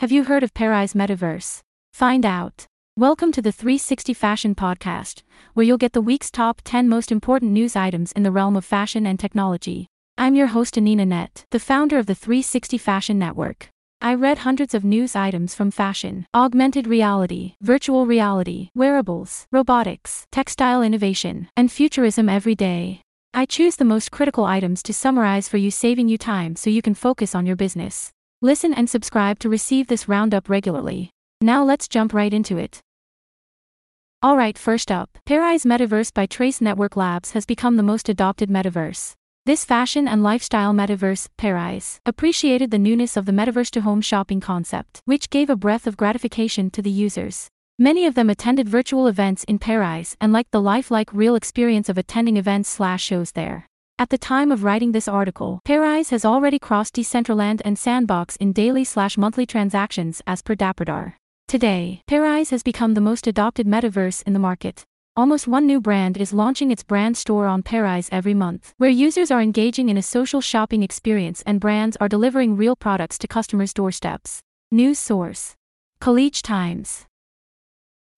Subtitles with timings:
[0.00, 1.60] Have you heard of Pariz Metaverse?
[1.94, 2.66] Find out.
[2.98, 5.22] Welcome to the 360 Fashion Podcast,
[5.54, 8.64] where you'll get the week's top 10 most important news items in the realm of
[8.66, 9.86] fashion and technology.
[10.18, 13.70] I'm your host, Anina Net, the founder of the 360 Fashion Network.
[14.02, 20.82] I read hundreds of news items from fashion, augmented reality, virtual reality, wearables, robotics, textile
[20.82, 23.00] innovation, and futurism every day.
[23.32, 26.82] I choose the most critical items to summarize for you, saving you time so you
[26.82, 28.12] can focus on your business.
[28.42, 31.10] Listen and subscribe to receive this roundup regularly.
[31.40, 32.80] Now let's jump right into it.
[34.22, 39.14] Alright, first up, Pariz Metaverse by Trace Network Labs has become the most adopted metaverse.
[39.46, 44.40] This fashion and lifestyle metaverse, Pariz, appreciated the newness of the metaverse to home shopping
[44.40, 47.48] concept, which gave a breath of gratification to the users.
[47.78, 51.96] Many of them attended virtual events in Pariz and liked the lifelike real experience of
[51.96, 53.66] attending events slash shows there.
[53.98, 58.52] At the time of writing this article, Pariz has already crossed Decentraland and Sandbox in
[58.52, 61.14] daily slash monthly transactions as per DappRadar.
[61.48, 64.84] Today, Pariz has become the most adopted metaverse in the market.
[65.16, 69.30] Almost one new brand is launching its brand store on Pariz every month, where users
[69.30, 73.72] are engaging in a social shopping experience and brands are delivering real products to customers'
[73.72, 74.40] doorsteps.
[74.70, 75.54] News source
[76.00, 77.06] College Times.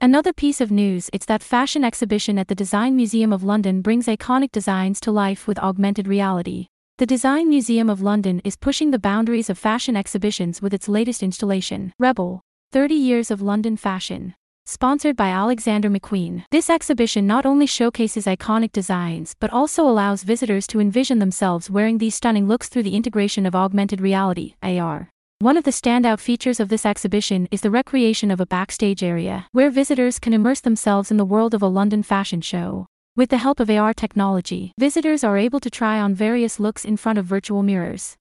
[0.00, 4.06] Another piece of news it's that fashion exhibition at the Design Museum of London brings
[4.06, 6.68] iconic designs to life with augmented reality.
[6.98, 11.20] The Design Museum of London is pushing the boundaries of fashion exhibitions with its latest
[11.20, 12.42] installation, Rebel.
[12.70, 14.36] 30 Years of London Fashion.
[14.66, 20.68] Sponsored by Alexander McQueen, this exhibition not only showcases iconic designs but also allows visitors
[20.68, 25.10] to envision themselves wearing these stunning looks through the integration of augmented reality, AR.
[25.40, 29.46] One of the standout features of this exhibition is the recreation of a backstage area,
[29.52, 32.86] where visitors can immerse themselves in the world of a London fashion show.
[33.14, 36.96] With the help of AR technology, visitors are able to try on various looks in
[36.96, 38.16] front of virtual mirrors.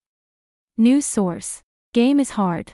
[0.77, 2.73] News source Game is hard.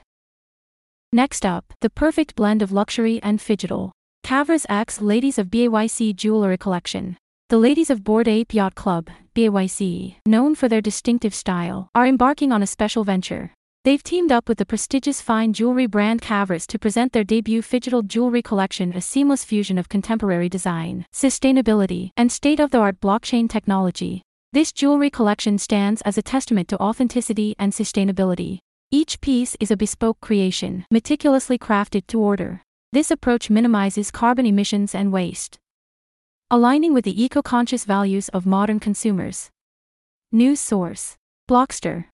[1.10, 3.92] Next up, the perfect blend of luxury and phygital.
[4.26, 7.16] Kavras X Ladies of BAYC Jewelry Collection.
[7.48, 12.52] The ladies of Bored Ape Yacht Club, BAYC, known for their distinctive style, are embarking
[12.52, 13.50] on a special venture.
[13.84, 18.02] They've teamed up with the prestigious fine jewelry brand Kavras to present their debut phygital
[18.02, 23.46] jewelry collection, a seamless fusion of contemporary design, sustainability, and state of the art blockchain
[23.46, 24.22] technology.
[24.54, 28.60] This jewelry collection stands as a testament to authenticity and sustainability.
[28.90, 32.62] Each piece is a bespoke creation, meticulously crafted to order.
[32.92, 35.58] This approach minimizes carbon emissions and waste,
[36.50, 39.50] aligning with the eco conscious values of modern consumers.
[40.32, 41.16] News source
[41.50, 42.06] Blockster.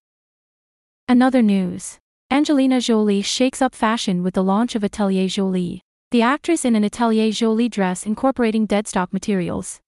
[1.11, 1.99] Another news
[2.31, 5.81] Angelina Jolie shakes up fashion with the launch of Atelier Jolie.
[6.11, 9.81] The actress in an Atelier Jolie dress incorporating deadstock materials.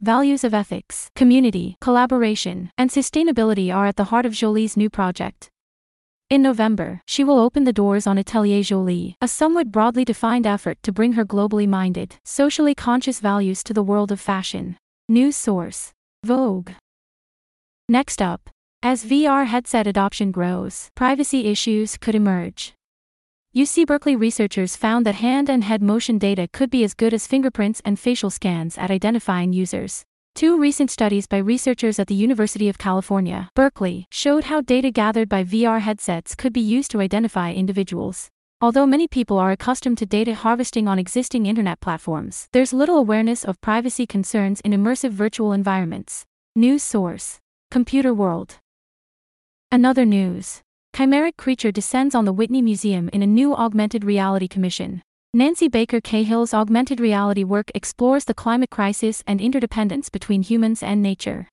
[0.00, 5.50] Values of ethics, community, collaboration, and sustainability are at the heart of Jolie's new project.
[6.30, 10.78] In November, she will open the doors on Atelier Jolie, a somewhat broadly defined effort
[10.84, 14.76] to bring her globally minded, socially conscious values to the world of fashion.
[15.08, 15.90] News source
[16.22, 16.70] Vogue.
[17.88, 18.50] Next up,
[18.84, 22.74] as VR headset adoption grows, privacy issues could emerge.
[23.56, 27.26] UC Berkeley researchers found that hand and head motion data could be as good as
[27.26, 30.02] fingerprints and facial scans at identifying users.
[30.34, 35.30] Two recent studies by researchers at the University of California, Berkeley, showed how data gathered
[35.30, 38.28] by VR headsets could be used to identify individuals.
[38.60, 43.44] Although many people are accustomed to data harvesting on existing internet platforms, there's little awareness
[43.44, 46.24] of privacy concerns in immersive virtual environments.
[46.54, 47.38] News source
[47.70, 48.58] Computer World.
[49.74, 50.60] Another news.
[50.94, 55.02] Chimeric creature descends on the Whitney Museum in a new augmented reality commission.
[55.32, 61.02] Nancy Baker Cahill's augmented reality work explores the climate crisis and interdependence between humans and
[61.02, 61.48] nature.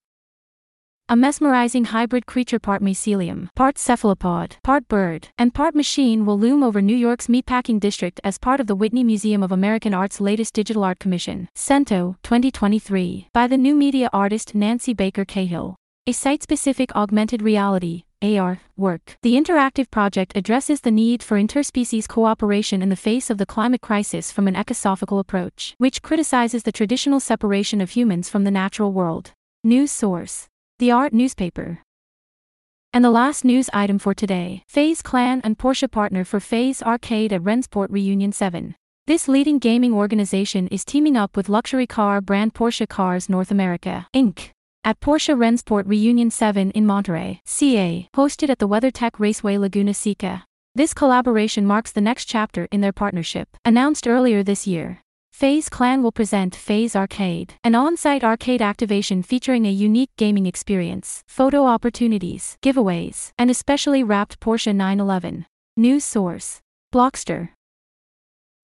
[1.10, 6.62] A mesmerizing hybrid creature part mycelium, part cephalopod, part bird, and part machine will loom
[6.62, 10.54] over New York's meatpacking district as part of the Whitney Museum of American Art's latest
[10.54, 15.76] digital art commission, CENTO 2023, by the new media artist Nancy Baker Cahill.
[16.08, 19.18] A site-specific augmented reality, AR, work.
[19.24, 23.82] The interactive project addresses the need for interspecies cooperation in the face of the climate
[23.82, 28.92] crisis from an ecosophical approach, which criticizes the traditional separation of humans from the natural
[28.92, 29.32] world.
[29.64, 30.48] News source
[30.80, 31.80] The Art Newspaper.
[32.94, 37.34] And the last news item for today FaZe Clan and Porsche partner for FaZe Arcade
[37.34, 38.76] at Rennsport Reunion 7.
[39.08, 44.08] This leading gaming organization is teaming up with luxury car brand Porsche Cars North America,
[44.14, 44.52] Inc
[44.84, 50.44] at Porsche Rennsport Reunion 7 in Monterey, CA, hosted at the WeatherTech Raceway Laguna Seca.
[50.74, 55.02] This collaboration marks the next chapter in their partnership, announced earlier this year.
[55.32, 60.46] FaZe Clan will present FaZe Arcade, an on site arcade activation featuring a unique gaming
[60.46, 65.46] experience, photo opportunities, giveaways, and especially wrapped Porsche 911.
[65.78, 66.60] News source
[66.94, 67.50] Blockster.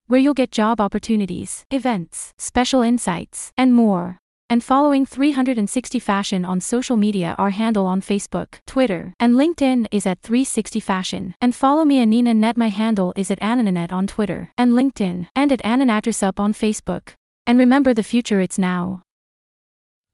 [0.06, 4.18] where you'll get job opportunities, events, special insights, and more.
[4.50, 10.04] And following 360 Fashion on social media, our handle on Facebook, Twitter, and LinkedIn is
[10.04, 11.34] at 360 Fashion.
[11.40, 12.58] And follow me Anina Net.
[12.58, 17.14] My handle is at Anananet on Twitter and LinkedIn, and at Ananatrisup on Facebook.
[17.46, 19.00] And remember the future it's now.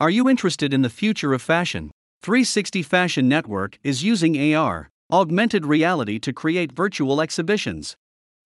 [0.01, 1.93] Are you interested in the future of fashion?
[2.23, 7.95] 360 Fashion Network is using AR, augmented reality, to create virtual exhibitions.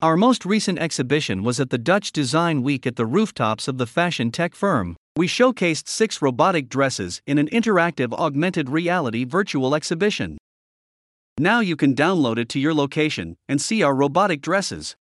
[0.03, 3.87] Our most recent exhibition was at the Dutch Design Week at the rooftops of the
[3.87, 4.95] fashion tech firm.
[5.17, 10.37] We showcased six robotic dresses in an interactive augmented reality virtual exhibition.
[11.39, 14.97] Now you can download it to your location and see our robotic dresses.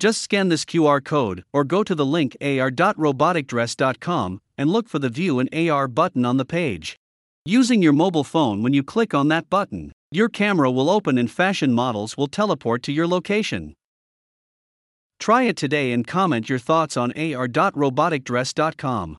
[0.00, 5.10] Just scan this QR code or go to the link ar.roboticdress.com and look for the
[5.10, 6.96] View an AR button on the page.
[7.44, 11.30] Using your mobile phone when you click on that button, your camera will open and
[11.30, 13.74] fashion models will teleport to your location.
[15.18, 19.18] Try it today and comment your thoughts on ar.roboticdress.com.